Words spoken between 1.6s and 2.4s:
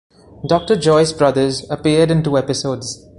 appeared in two